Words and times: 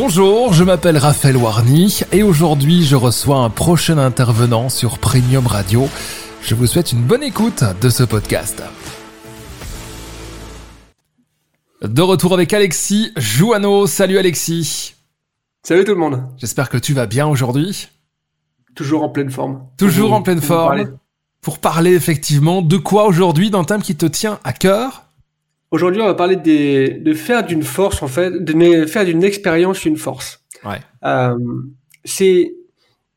Bonjour, 0.00 0.52
je 0.52 0.62
m'appelle 0.62 0.96
Raphaël 0.96 1.36
Warny 1.36 2.02
et 2.12 2.22
aujourd'hui 2.22 2.84
je 2.84 2.94
reçois 2.94 3.38
un 3.38 3.50
prochain 3.50 3.98
intervenant 3.98 4.68
sur 4.68 5.00
Premium 5.00 5.44
Radio. 5.44 5.88
Je 6.40 6.54
vous 6.54 6.68
souhaite 6.68 6.92
une 6.92 7.02
bonne 7.02 7.24
écoute 7.24 7.64
de 7.80 7.88
ce 7.88 8.04
podcast. 8.04 8.62
De 11.82 12.00
retour 12.00 12.32
avec 12.32 12.52
Alexis 12.52 13.10
Jouano. 13.16 13.88
Salut 13.88 14.18
Alexis. 14.18 14.94
Salut 15.64 15.82
tout 15.82 15.94
le 15.94 15.98
monde. 15.98 16.22
J'espère 16.36 16.68
que 16.68 16.78
tu 16.78 16.94
vas 16.94 17.06
bien 17.06 17.26
aujourd'hui. 17.26 17.88
Toujours 18.76 19.02
en 19.02 19.08
pleine 19.08 19.30
forme. 19.30 19.66
Toujours 19.78 20.12
en 20.12 20.22
pleine 20.22 20.40
forme. 20.40 20.96
Pour 21.40 21.58
parler 21.58 21.94
effectivement 21.94 22.62
de 22.62 22.76
quoi 22.76 23.06
aujourd'hui 23.06 23.50
d'un 23.50 23.64
thème 23.64 23.82
qui 23.82 23.96
te 23.96 24.06
tient 24.06 24.38
à 24.44 24.52
cœur 24.52 25.07
Aujourd'hui, 25.70 26.00
on 26.00 26.06
va 26.06 26.14
parler 26.14 26.36
de 26.36 27.14
faire 27.14 27.44
d'une 27.44 27.62
force, 27.62 28.02
en 28.02 28.08
fait, 28.08 28.42
de 28.42 28.86
faire 28.86 29.04
d'une 29.04 29.22
expérience 29.22 29.84
une 29.84 29.96
force. 29.96 30.42
Ouais. 30.64 30.78
Euh, 31.04 31.36
c'est 32.04 32.54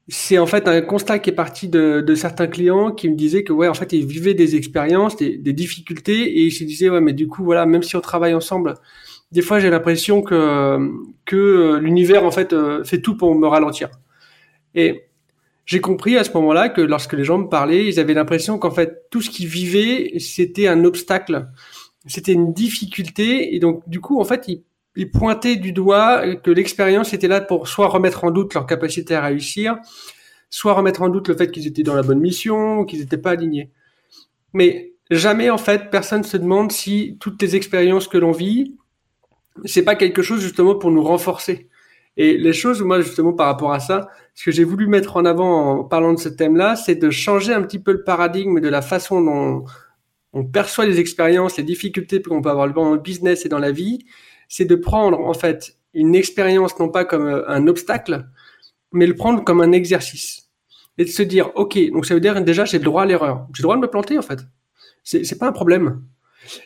c'est 0.07 0.37
en 0.39 0.45
fait 0.45 0.67
un 0.67 0.81
constat 0.81 1.19
qui 1.19 1.29
est 1.29 1.33
parti 1.33 1.69
de, 1.69 2.01
de, 2.01 2.15
certains 2.15 2.47
clients 2.47 2.91
qui 2.91 3.07
me 3.07 3.15
disaient 3.15 3.43
que 3.43 3.53
ouais 3.53 3.69
en 3.69 3.73
fait 3.73 3.93
ils 3.93 4.05
vivaient 4.05 4.33
des 4.33 4.55
expériences, 4.57 5.15
des, 5.15 5.37
des, 5.37 5.53
difficultés 5.53 6.23
et 6.23 6.41
ils 6.41 6.51
se 6.51 6.65
disaient 6.65 6.89
ouais 6.89 6.99
mais 6.99 7.13
du 7.13 7.27
coup 7.27 7.45
voilà 7.45 7.65
même 7.65 7.83
si 7.83 7.95
on 7.95 8.01
travaille 8.01 8.33
ensemble, 8.33 8.73
des 9.31 9.41
fois 9.41 9.59
j'ai 9.59 9.69
l'impression 9.69 10.21
que 10.21 10.91
que 11.25 11.77
l'univers 11.77 12.25
en 12.25 12.31
fait 12.31 12.51
euh, 12.51 12.83
fait 12.83 12.99
tout 13.01 13.15
pour 13.15 13.33
me 13.35 13.47
ralentir. 13.47 13.89
Et 14.75 15.05
j'ai 15.65 15.79
compris 15.79 16.17
à 16.17 16.23
ce 16.23 16.31
moment-là 16.33 16.69
que 16.69 16.81
lorsque 16.81 17.13
les 17.13 17.23
gens 17.23 17.37
me 17.37 17.47
parlaient, 17.47 17.87
ils 17.87 17.99
avaient 17.99 18.13
l'impression 18.13 18.59
qu'en 18.59 18.71
fait 18.71 19.07
tout 19.11 19.21
ce 19.21 19.29
qu'ils 19.29 19.47
vivaient 19.47 20.19
c'était 20.19 20.67
un 20.67 20.83
obstacle 20.83 21.47
c'était 22.07 22.33
une 22.33 22.53
difficulté 22.53 23.55
et 23.55 23.59
donc 23.59 23.87
du 23.87 23.99
coup 23.99 24.19
en 24.19 24.23
fait 24.23 24.47
ils, 24.47 24.63
ils 24.95 25.11
pointaient 25.11 25.55
du 25.55 25.71
doigt 25.71 26.35
que 26.37 26.51
l'expérience 26.51 27.13
était 27.13 27.27
là 27.27 27.41
pour 27.41 27.67
soit 27.67 27.87
remettre 27.87 28.23
en 28.23 28.31
doute 28.31 28.53
leur 28.53 28.65
capacité 28.65 29.15
à 29.15 29.21
réussir, 29.21 29.77
soit 30.49 30.73
remettre 30.73 31.01
en 31.01 31.09
doute 31.09 31.27
le 31.27 31.37
fait 31.37 31.51
qu'ils 31.51 31.67
étaient 31.67 31.83
dans 31.83 31.95
la 31.95 32.03
bonne 32.03 32.19
mission, 32.19 32.85
qu'ils 32.85 32.99
n'étaient 32.99 33.17
pas 33.17 33.31
alignés. 33.31 33.71
Mais 34.53 34.93
jamais 35.09 35.49
en 35.49 35.57
fait 35.57 35.89
personne 35.89 36.23
se 36.23 36.37
demande 36.37 36.71
si 36.71 37.17
toutes 37.19 37.41
les 37.41 37.55
expériences 37.55 38.07
que 38.07 38.17
l'on 38.17 38.31
vit, 38.31 38.77
c'est 39.65 39.83
pas 39.83 39.95
quelque 39.95 40.21
chose 40.21 40.41
justement 40.41 40.75
pour 40.75 40.91
nous 40.91 41.03
renforcer. 41.03 41.69
Et 42.17 42.37
les 42.37 42.51
choses, 42.51 42.81
moi 42.81 42.99
justement 42.99 43.31
par 43.31 43.47
rapport 43.47 43.71
à 43.71 43.79
ça, 43.79 44.09
ce 44.35 44.43
que 44.43 44.51
j'ai 44.51 44.65
voulu 44.65 44.87
mettre 44.87 45.15
en 45.15 45.23
avant 45.23 45.79
en 45.79 45.83
parlant 45.85 46.13
de 46.13 46.19
ce 46.19 46.29
thème-là, 46.29 46.75
c'est 46.75 46.95
de 46.95 47.09
changer 47.09 47.53
un 47.53 47.61
petit 47.61 47.79
peu 47.79 47.93
le 47.93 48.03
paradigme 48.03 48.59
de 48.59 48.67
la 48.67 48.81
façon 48.81 49.21
dont 49.21 49.65
on 50.33 50.45
perçoit 50.45 50.85
les 50.85 50.99
expériences, 50.99 51.57
les 51.57 51.63
difficultés 51.63 52.21
qu'on 52.21 52.41
peut 52.41 52.49
avoir 52.49 52.71
dans 52.71 52.93
le 52.93 52.99
business 52.99 53.45
et 53.45 53.49
dans 53.49 53.59
la 53.59 53.71
vie, 53.71 54.05
c'est 54.47 54.65
de 54.65 54.75
prendre 54.75 55.19
en 55.19 55.33
fait 55.33 55.77
une 55.93 56.15
expérience 56.15 56.77
non 56.79 56.89
pas 56.89 57.05
comme 57.05 57.25
euh, 57.25 57.49
un 57.49 57.67
obstacle, 57.67 58.27
mais 58.91 59.07
le 59.07 59.15
prendre 59.15 59.43
comme 59.43 59.61
un 59.61 59.71
exercice 59.71 60.49
et 60.97 61.05
de 61.05 61.09
se 61.09 61.23
dire 61.23 61.51
ok 61.55 61.79
donc 61.91 62.05
ça 62.05 62.13
veut 62.13 62.19
dire 62.19 62.41
déjà 62.43 62.65
j'ai 62.65 62.77
le 62.77 62.83
droit 62.83 63.03
à 63.03 63.05
l'erreur, 63.05 63.47
j'ai 63.53 63.61
le 63.61 63.63
droit 63.63 63.75
de 63.75 63.81
me 63.81 63.87
planter 63.87 64.17
en 64.17 64.21
fait, 64.21 64.39
c'est 65.03 65.23
c'est 65.23 65.37
pas 65.37 65.47
un 65.47 65.51
problème. 65.51 66.03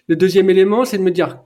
Le 0.07 0.16
deuxième 0.16 0.50
élément 0.50 0.85
c'est 0.85 0.97
de 0.97 1.03
me 1.03 1.11
dire 1.11 1.39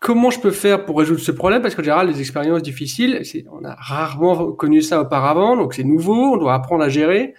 comment 0.00 0.30
je 0.30 0.40
peux 0.40 0.50
faire 0.50 0.84
pour 0.84 0.98
résoudre 0.98 1.20
ce 1.20 1.32
problème? 1.32 1.62
Parce 1.62 1.74
qu'en 1.74 1.82
général 1.82 2.08
les 2.08 2.20
expériences 2.20 2.62
difficiles 2.62 3.22
on 3.50 3.64
a 3.64 3.74
rarement 3.74 4.52
connu 4.52 4.82
ça 4.82 5.00
auparavant 5.00 5.56
donc 5.56 5.74
c'est 5.74 5.84
nouveau 5.84 6.34
on 6.34 6.36
doit 6.36 6.54
apprendre 6.54 6.84
à 6.84 6.88
gérer. 6.88 7.34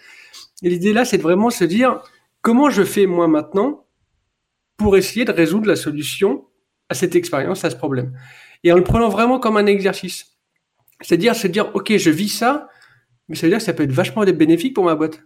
Et 0.64 0.70
l'idée 0.70 0.94
là 0.94 1.06
c'est 1.06 1.18
de 1.18 1.24
vraiment 1.24 1.50
se 1.50 1.64
dire 1.64 2.02
comment 2.42 2.70
je 2.70 2.84
fais 2.84 3.06
moi 3.06 3.28
maintenant 3.28 3.85
pour 4.78 4.98
essayer 4.98 5.26
de 5.26 5.32
résoudre 5.32 5.68
la 5.68 5.76
solution 5.76 6.46
à 6.90 6.94
cette 6.94 7.16
expérience, 7.16 7.64
à 7.66 7.70
ce 7.70 7.76
problème. 7.76 8.14
Et 8.64 8.72
en 8.72 8.78
le 8.78 8.84
prenant 8.84 9.10
vraiment 9.10 9.40
comme 9.40 9.58
un 9.58 9.66
exercice. 9.66 10.38
C'est-à-dire 11.02 11.36
se 11.36 11.48
dire, 11.48 11.72
OK, 11.76 11.96
je 11.96 12.10
vis 12.10 12.30
ça, 12.30 12.70
mais 13.28 13.36
ça 13.36 13.48
veut 13.48 13.52
dire 13.52 13.60
que 13.60 13.64
ça 13.64 13.74
peut 13.74 13.84
être 13.84 13.92
vachement 13.92 14.24
bénéfique 14.24 14.74
pour 14.74 14.86
ma 14.86 14.96
boîte. 14.96 15.22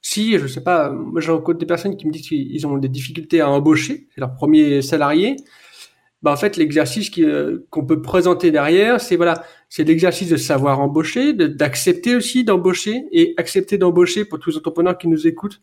Si, 0.00 0.36
je 0.36 0.46
sais 0.48 0.62
pas, 0.62 0.90
moi 0.90 1.20
j'ai 1.20 1.30
rencontré 1.30 1.60
des 1.60 1.66
personnes 1.66 1.96
qui 1.96 2.06
me 2.06 2.12
disent 2.12 2.26
qu'ils 2.26 2.66
ont 2.66 2.76
des 2.76 2.88
difficultés 2.88 3.40
à 3.40 3.48
embaucher, 3.48 4.08
c'est 4.12 4.20
leur 4.20 4.34
premier 4.34 4.82
salarié. 4.82 5.36
Bah 6.22 6.32
en 6.32 6.36
fait, 6.36 6.56
l'exercice 6.56 7.10
euh, 7.18 7.66
qu'on 7.70 7.84
peut 7.84 8.00
présenter 8.00 8.50
derrière, 8.50 9.00
c'est 9.00 9.16
voilà, 9.16 9.44
c'est 9.68 9.84
l'exercice 9.84 10.28
de 10.28 10.36
savoir 10.36 10.80
embaucher, 10.80 11.32
d'accepter 11.32 12.14
aussi 12.14 12.44
d'embaucher 12.44 13.04
et 13.10 13.34
accepter 13.36 13.76
d'embaucher 13.76 14.24
pour 14.24 14.38
tous 14.38 14.50
les 14.50 14.56
entrepreneurs 14.56 14.98
qui 14.98 15.08
nous 15.08 15.26
écoutent 15.26 15.60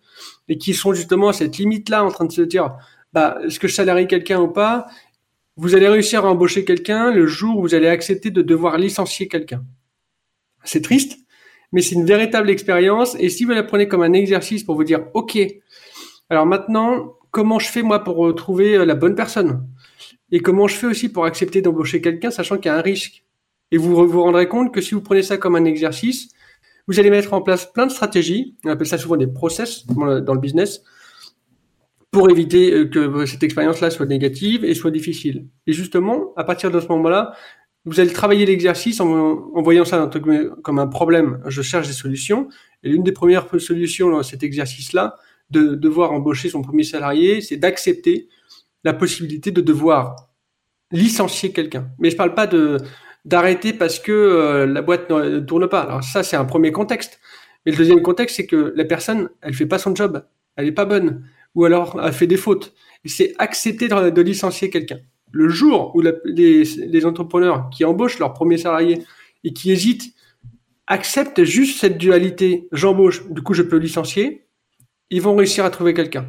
et 0.49 0.57
qui 0.57 0.73
sont 0.73 0.93
justement 0.93 1.29
à 1.29 1.33
cette 1.33 1.57
limite-là 1.57 2.03
en 2.03 2.09
train 2.09 2.25
de 2.25 2.31
se 2.31 2.41
dire, 2.41 2.75
bah, 3.13 3.39
est-ce 3.43 3.59
que 3.59 3.67
je 3.67 3.73
salarie 3.73 4.07
quelqu'un 4.07 4.39
ou 4.39 4.47
pas? 4.47 4.87
Vous 5.55 5.75
allez 5.75 5.87
réussir 5.87 6.25
à 6.25 6.29
embaucher 6.29 6.63
quelqu'un 6.63 7.11
le 7.11 7.27
jour 7.27 7.57
où 7.57 7.61
vous 7.61 7.75
allez 7.75 7.87
accepter 7.87 8.31
de 8.31 8.41
devoir 8.41 8.77
licencier 8.77 9.27
quelqu'un. 9.27 9.63
C'est 10.63 10.81
triste, 10.81 11.17
mais 11.71 11.81
c'est 11.81 11.95
une 11.95 12.05
véritable 12.05 12.49
expérience. 12.49 13.15
Et 13.19 13.29
si 13.29 13.45
vous 13.45 13.51
la 13.51 13.63
prenez 13.63 13.87
comme 13.87 14.03
un 14.03 14.13
exercice 14.13 14.63
pour 14.63 14.75
vous 14.75 14.83
dire, 14.83 15.07
OK, 15.13 15.37
alors 16.29 16.45
maintenant, 16.45 17.15
comment 17.31 17.59
je 17.59 17.69
fais 17.69 17.81
moi 17.81 18.03
pour 18.03 18.33
trouver 18.35 18.75
euh, 18.75 18.85
la 18.85 18.95
bonne 18.95 19.15
personne? 19.15 19.67
Et 20.31 20.39
comment 20.39 20.67
je 20.67 20.75
fais 20.75 20.87
aussi 20.87 21.09
pour 21.09 21.25
accepter 21.25 21.61
d'embaucher 21.61 22.01
quelqu'un, 22.01 22.31
sachant 22.31 22.57
qu'il 22.57 22.67
y 22.67 22.69
a 22.69 22.77
un 22.77 22.81
risque? 22.81 23.23
Et 23.71 23.77
vous 23.77 24.07
vous 24.07 24.23
rendrez 24.23 24.47
compte 24.47 24.73
que 24.73 24.81
si 24.81 24.95
vous 24.95 25.01
prenez 25.01 25.23
ça 25.23 25.37
comme 25.37 25.55
un 25.55 25.65
exercice, 25.65 26.29
vous 26.87 26.99
allez 26.99 27.09
mettre 27.09 27.33
en 27.33 27.41
place 27.41 27.65
plein 27.71 27.85
de 27.85 27.91
stratégies. 27.91 28.55
On 28.65 28.69
appelle 28.69 28.87
ça 28.87 28.97
souvent 28.97 29.17
des 29.17 29.27
process 29.27 29.85
dans 29.87 30.33
le 30.33 30.39
business 30.39 30.83
pour 32.11 32.29
éviter 32.29 32.71
euh, 32.73 32.85
que 32.85 33.25
cette 33.25 33.43
expérience-là 33.43 33.89
soit 33.89 34.05
négative 34.05 34.65
et 34.65 34.73
soit 34.73 34.91
difficile. 34.91 35.47
Et 35.67 35.73
justement, 35.73 36.33
à 36.35 36.43
partir 36.43 36.71
de 36.71 36.79
ce 36.79 36.87
moment-là, 36.87 37.33
vous 37.85 37.99
allez 37.99 38.11
travailler 38.11 38.45
l'exercice 38.45 38.99
en, 38.99 39.61
voyant 39.61 39.85
ça 39.85 40.09
comme 40.63 40.79
un 40.79 40.87
problème. 40.87 41.41
Je 41.47 41.61
cherche 41.61 41.87
des 41.87 41.93
solutions. 41.93 42.49
Et 42.83 42.89
l'une 42.89 43.03
des 43.03 43.11
premières 43.11 43.47
solutions 43.59 44.09
dans 44.09 44.21
cet 44.21 44.43
exercice-là, 44.43 45.15
de 45.49 45.75
devoir 45.75 46.11
embaucher 46.11 46.49
son 46.49 46.61
premier 46.61 46.83
salarié, 46.83 47.41
c'est 47.41 47.57
d'accepter 47.57 48.27
la 48.83 48.93
possibilité 48.93 49.51
de 49.51 49.61
devoir 49.61 50.29
licencier 50.91 51.51
quelqu'un. 51.51 51.89
Mais 51.99 52.09
je 52.11 52.15
parle 52.15 52.33
pas 52.33 52.47
de 52.47 52.77
d'arrêter 53.25 53.73
parce 53.73 53.99
que 53.99 54.11
euh, 54.11 54.65
la 54.65 54.81
boîte 54.81 55.09
ne 55.09 55.39
tourne 55.39 55.67
pas. 55.67 55.81
Alors 55.81 56.03
ça, 56.03 56.23
c'est 56.23 56.37
un 56.37 56.45
premier 56.45 56.71
contexte. 56.71 57.19
Mais 57.65 57.73
le 57.73 57.77
deuxième 57.77 58.01
contexte, 58.01 58.37
c'est 58.37 58.47
que 58.47 58.73
la 58.75 58.85
personne, 58.85 59.29
elle 59.41 59.53
fait 59.53 59.65
pas 59.65 59.77
son 59.77 59.93
job. 59.93 60.25
Elle 60.55 60.67
est 60.67 60.71
pas 60.71 60.85
bonne 60.85 61.23
ou 61.59 61.65
alors 61.65 61.99
a 61.99 62.13
fait 62.13 62.25
des 62.25 62.37
fautes. 62.37 62.73
C'est 63.03 63.33
accepter 63.37 63.89
de, 63.89 64.21
licencier 64.21 64.69
quelqu'un. 64.69 64.99
Le 65.31 65.49
jour 65.49 65.93
où 65.93 66.01
les, 66.01 67.05
entrepreneurs 67.05 67.69
qui 67.69 67.83
embauchent 67.83 68.17
leur 68.17 68.31
premier 68.31 68.57
salarié 68.57 69.03
et 69.43 69.51
qui 69.51 69.69
hésitent 69.69 70.13
acceptent 70.87 71.43
juste 71.43 71.81
cette 71.81 71.97
dualité, 71.97 72.69
j'embauche, 72.71 73.29
du 73.29 73.41
coup 73.41 73.53
je 73.53 73.63
peux 73.63 73.75
licencier, 73.75 74.47
ils 75.09 75.21
vont 75.21 75.35
réussir 75.35 75.65
à 75.65 75.69
trouver 75.69 75.93
quelqu'un. 75.93 76.27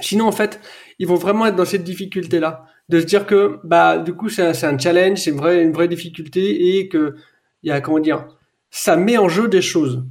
Sinon, 0.00 0.26
en 0.26 0.32
fait, 0.32 0.60
ils 0.98 1.06
vont 1.06 1.14
vraiment 1.14 1.46
être 1.46 1.56
dans 1.56 1.64
cette 1.64 1.84
difficulté-là, 1.84 2.66
de 2.90 3.00
se 3.00 3.06
dire 3.06 3.26
que, 3.26 3.58
bah, 3.64 3.98
du 3.98 4.12
coup, 4.12 4.28
c'est 4.28 4.42
un, 4.42 4.78
challenge, 4.78 5.18
c'est 5.18 5.30
une 5.30 5.38
vraie, 5.38 5.62
une 5.62 5.72
vraie 5.72 5.88
difficulté 5.88 6.76
et 6.76 6.88
que, 6.88 7.14
il 7.62 7.70
y 7.70 7.72
a, 7.72 7.80
comment 7.80 8.02
ça 8.70 8.96
met 8.96 9.16
en 9.16 9.28
jeu 9.30 9.48
des 9.48 9.62
choses. 9.62 10.04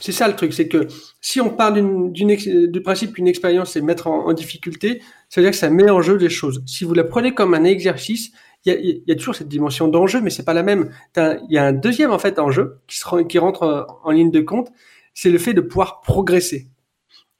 C'est 0.00 0.12
ça 0.12 0.26
le 0.28 0.34
truc, 0.34 0.54
c'est 0.54 0.66
que 0.66 0.86
si 1.20 1.40
on 1.40 1.50
parle 1.50 2.10
du 2.12 2.82
principe 2.82 3.12
qu'une 3.12 3.28
expérience 3.28 3.72
c'est 3.72 3.82
mettre 3.82 4.06
en, 4.06 4.32
difficulté, 4.32 5.02
ça 5.28 5.40
veut 5.40 5.44
dire 5.44 5.52
que 5.52 5.58
ça 5.58 5.68
met 5.70 5.90
en 5.90 6.00
jeu 6.00 6.16
des 6.16 6.30
choses. 6.30 6.62
Si 6.66 6.84
vous 6.84 6.94
la 6.94 7.04
prenez 7.04 7.34
comme 7.34 7.52
un 7.54 7.64
exercice, 7.64 8.32
il 8.64 9.02
y 9.06 9.12
a, 9.12 9.14
toujours 9.14 9.34
cette 9.34 9.48
dimension 9.48 9.88
d'enjeu, 9.88 10.20
mais 10.20 10.30
c'est 10.30 10.44
pas 10.44 10.54
la 10.54 10.62
même. 10.62 10.90
Il 11.16 11.46
y 11.50 11.58
a 11.58 11.64
un 11.64 11.72
deuxième 11.72 12.10
en 12.10 12.18
fait 12.18 12.38
enjeu 12.38 12.80
qui, 12.86 12.98
qui 13.28 13.38
rentre 13.38 13.62
euh, 13.62 13.82
en 14.04 14.10
ligne 14.10 14.30
de 14.30 14.40
compte, 14.40 14.68
c'est 15.14 15.30
le 15.30 15.38
fait 15.38 15.54
de 15.54 15.60
pouvoir 15.60 16.00
progresser. 16.00 16.68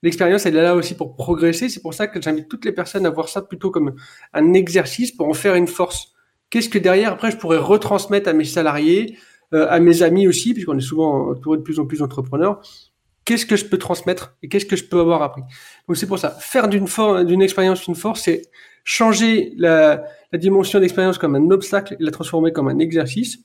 L'expérience, 0.03 0.47
elle 0.47 0.57
est 0.57 0.63
là 0.63 0.75
aussi 0.75 0.95
pour 0.95 1.15
progresser. 1.15 1.69
C'est 1.69 1.83
pour 1.83 1.93
ça 1.93 2.07
que 2.07 2.21
j'invite 2.23 2.49
toutes 2.49 2.65
les 2.65 2.73
personnes 2.73 3.05
à 3.05 3.11
voir 3.11 3.29
ça 3.29 3.43
plutôt 3.43 3.71
comme 3.71 3.95
un 4.33 4.55
exercice 4.55 5.13
pour 5.13 5.29
en 5.29 5.35
faire 5.35 5.55
une 5.55 5.67
force. 5.67 6.13
Qu'est-ce 6.49 6.69
que 6.69 6.79
derrière, 6.79 7.13
après, 7.13 7.31
je 7.31 7.37
pourrais 7.37 7.59
retransmettre 7.59 8.29
à 8.29 8.33
mes 8.33 8.45
salariés, 8.45 9.17
euh, 9.17 9.30
à 9.53 9.81
mes 9.81 10.03
amis 10.03 10.29
aussi, 10.29 10.55
puisqu'on 10.55 10.79
est 10.79 10.83
souvent 10.83 11.31
entouré 11.31 11.59
de 11.59 11.63
plus 11.63 11.81
en 11.81 11.87
plus 11.87 11.99
d'entrepreneurs. 11.99 12.61
Qu'est-ce 13.25 13.47
que 13.47 13.57
je 13.57 13.65
peux 13.65 13.79
transmettre 13.79 14.37
et 14.43 14.49
qu'est-ce 14.49 14.67
que 14.67 14.77
je 14.77 14.85
peux 14.85 14.99
avoir 14.99 15.23
appris? 15.23 15.43
Donc 15.87 15.97
c'est 15.97 16.07
pour 16.07 16.19
ça, 16.19 16.31
faire 16.31 16.69
d'une 16.69 16.87
d'une 17.27 17.43
expérience 17.43 17.87
une 17.87 17.95
force, 17.95 18.23
c'est 18.23 18.43
changer 18.83 19.53
la, 19.57 20.05
la 20.33 20.39
dimension 20.39 20.81
d'expérience 20.81 21.19
comme 21.19 21.35
un 21.35 21.51
obstacle 21.51 21.97
et 22.01 22.03
la 22.03 22.11
transformer 22.11 22.53
comme 22.53 22.69
un 22.69 22.79
exercice, 22.79 23.45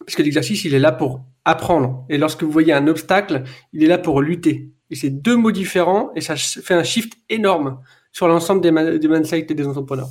parce 0.00 0.14
que 0.14 0.22
l'exercice 0.22 0.64
il 0.64 0.74
est 0.74 0.78
là 0.78 0.92
pour 0.92 1.22
apprendre. 1.44 2.04
Et 2.08 2.18
lorsque 2.18 2.42
vous 2.42 2.50
voyez 2.50 2.72
un 2.72 2.86
obstacle, 2.86 3.44
il 3.72 3.82
est 3.82 3.88
là 3.88 3.98
pour 3.98 4.20
lutter. 4.20 4.70
Et 4.90 4.94
c'est 4.94 5.10
deux 5.10 5.36
mots 5.36 5.50
différents 5.50 6.10
et 6.14 6.20
ça 6.20 6.36
fait 6.36 6.74
un 6.74 6.84
shift 6.84 7.14
énorme 7.28 7.80
sur 8.12 8.28
l'ensemble 8.28 8.60
des, 8.60 8.98
des 8.98 9.08
mindset 9.08 9.46
et 9.48 9.54
des 9.54 9.66
entrepreneurs. 9.66 10.08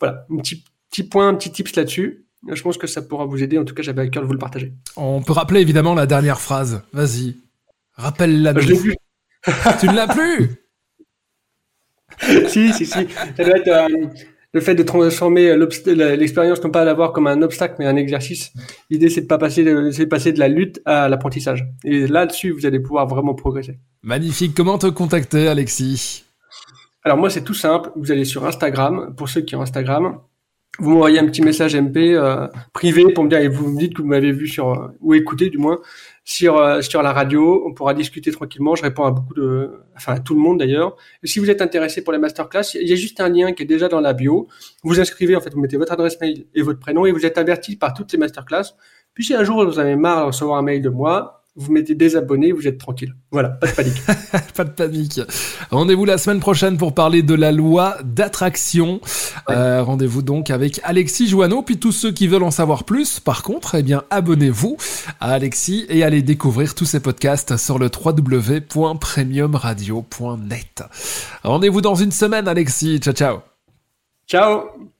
Voilà, 0.00 0.26
un 0.30 0.38
petit, 0.38 0.64
petit 0.90 1.04
point, 1.04 1.28
un 1.28 1.34
petit 1.34 1.52
tips 1.52 1.76
là-dessus. 1.76 2.25
Je 2.52 2.62
pense 2.62 2.78
que 2.78 2.86
ça 2.86 3.02
pourra 3.02 3.24
vous 3.24 3.42
aider. 3.42 3.58
En 3.58 3.64
tout 3.64 3.74
cas, 3.74 3.82
j'avais 3.82 4.02
à 4.02 4.08
cœur 4.08 4.22
de 4.22 4.26
vous 4.26 4.32
le 4.32 4.38
partager. 4.38 4.72
On 4.96 5.22
peut 5.22 5.32
rappeler 5.32 5.60
évidemment 5.60 5.94
la 5.94 6.06
dernière 6.06 6.40
phrase. 6.40 6.82
Vas-y. 6.92 7.36
Rappelle-la. 7.94 8.58
Je 8.58 8.68
l'ai 8.68 8.78
plus. 8.78 8.96
tu 9.80 9.88
ne 9.88 9.94
l'as 9.94 10.08
plus 10.08 10.56
Si, 12.48 12.72
si, 12.72 12.86
si. 12.86 13.06
Ça 13.36 13.44
doit 13.44 13.58
être. 13.58 13.68
Euh, 13.68 14.06
le 14.56 14.62
fait 14.62 14.74
de 14.74 14.82
transformer 14.82 15.54
l'expérience 16.16 16.64
non 16.64 16.70
pas 16.70 16.80
à 16.80 16.84
l'avoir 16.86 17.12
comme 17.12 17.26
un 17.26 17.42
obstacle 17.42 17.74
mais 17.78 17.84
un 17.84 17.96
exercice. 17.96 18.54
L'idée 18.88 19.10
c'est 19.10 19.20
de 19.20 19.26
pas 19.26 19.36
passer 19.36 19.64
de, 19.64 20.04
passer 20.06 20.32
de 20.32 20.38
la 20.38 20.48
lutte 20.48 20.80
à 20.86 21.10
l'apprentissage. 21.10 21.66
Et 21.84 22.06
là-dessus, 22.06 22.52
vous 22.52 22.64
allez 22.64 22.80
pouvoir 22.80 23.06
vraiment 23.06 23.34
progresser. 23.34 23.78
Magnifique. 24.02 24.54
Comment 24.56 24.78
te 24.78 24.86
contacter, 24.86 25.46
Alexis? 25.48 26.24
Alors 27.04 27.18
moi, 27.18 27.28
c'est 27.28 27.44
tout 27.44 27.54
simple. 27.54 27.90
Vous 27.96 28.10
allez 28.10 28.24
sur 28.24 28.46
Instagram 28.46 29.14
pour 29.14 29.28
ceux 29.28 29.42
qui 29.42 29.54
ont 29.56 29.60
Instagram 29.60 30.20
vous 30.78 30.90
m'envoyez 30.90 31.18
un 31.18 31.26
petit 31.26 31.42
message 31.42 31.74
MP 31.74 31.96
euh, 31.96 32.48
privé 32.72 33.04
pour 33.12 33.24
me 33.24 33.30
dire 33.30 33.38
et 33.38 33.48
vous 33.48 33.68
me 33.68 33.78
dites 33.78 33.94
que 33.94 34.02
vous 34.02 34.08
m'avez 34.08 34.32
vu 34.32 34.46
sur 34.46 34.90
ou 35.00 35.14
écouté 35.14 35.48
du 35.48 35.58
moins 35.58 35.80
sur 36.24 36.58
euh, 36.58 36.82
sur 36.82 37.02
la 37.02 37.12
radio. 37.12 37.64
On 37.66 37.72
pourra 37.72 37.94
discuter 37.94 38.30
tranquillement. 38.30 38.74
Je 38.74 38.82
réponds 38.82 39.04
à 39.04 39.10
beaucoup 39.10 39.34
de, 39.34 39.70
enfin 39.96 40.14
à 40.14 40.18
tout 40.18 40.34
le 40.34 40.40
monde 40.40 40.58
d'ailleurs. 40.58 40.96
Et 41.22 41.26
si 41.26 41.38
vous 41.38 41.50
êtes 41.50 41.62
intéressé 41.62 42.04
pour 42.04 42.12
les 42.12 42.18
masterclass, 42.18 42.74
il 42.74 42.88
y 42.88 42.92
a 42.92 42.96
juste 42.96 43.20
un 43.20 43.28
lien 43.28 43.52
qui 43.52 43.62
est 43.62 43.66
déjà 43.66 43.88
dans 43.88 44.00
la 44.00 44.12
bio. 44.12 44.48
Vous 44.82 45.00
inscrivez 45.00 45.36
en 45.36 45.40
fait, 45.40 45.54
vous 45.54 45.60
mettez 45.60 45.76
votre 45.76 45.92
adresse 45.92 46.20
mail 46.20 46.46
et 46.54 46.62
votre 46.62 46.80
prénom 46.80 47.06
et 47.06 47.12
vous 47.12 47.24
êtes 47.24 47.38
averti 47.38 47.76
par 47.76 47.94
toutes 47.94 48.12
les 48.12 48.18
masterclass. 48.18 48.74
Puis 49.14 49.24
si 49.24 49.34
un 49.34 49.44
jour 49.44 49.64
vous 49.64 49.78
avez 49.78 49.96
marre 49.96 50.20
de 50.20 50.26
recevoir 50.26 50.58
un 50.58 50.62
mail 50.62 50.82
de 50.82 50.90
moi, 50.90 51.35
vous 51.56 51.72
mettez 51.72 51.94
désabonné, 51.94 52.52
vous 52.52 52.68
êtes 52.68 52.76
tranquille. 52.78 53.14
Voilà, 53.30 53.48
pas 53.48 53.68
de 53.68 53.72
panique. 53.72 54.02
pas 54.54 54.64
de 54.64 54.70
panique. 54.70 55.20
Rendez-vous 55.70 56.04
la 56.04 56.18
semaine 56.18 56.40
prochaine 56.40 56.76
pour 56.76 56.94
parler 56.94 57.22
de 57.22 57.32
la 57.34 57.50
loi 57.50 57.96
d'attraction. 58.04 59.00
Euh, 59.48 59.82
rendez-vous 59.82 60.20
donc 60.20 60.50
avec 60.50 60.78
Alexis 60.84 61.28
Joanneau. 61.28 61.62
Puis 61.62 61.78
tous 61.78 61.92
ceux 61.92 62.12
qui 62.12 62.26
veulent 62.26 62.42
en 62.42 62.50
savoir 62.50 62.84
plus, 62.84 63.20
par 63.20 63.42
contre, 63.42 63.76
eh 63.76 63.82
bien, 63.82 64.02
abonnez-vous 64.10 64.76
à 65.20 65.32
Alexis 65.32 65.86
et 65.88 66.04
allez 66.04 66.20
découvrir 66.22 66.74
tous 66.74 66.84
ses 66.84 67.00
podcasts 67.00 67.56
sur 67.56 67.78
le 67.78 67.86
www.premiumradio.net. 67.86 70.84
Rendez-vous 71.42 71.80
dans 71.80 71.94
une 71.94 72.12
semaine, 72.12 72.48
Alexis. 72.48 72.98
Ciao, 72.98 73.14
ciao. 73.14 73.38
Ciao. 74.28 74.92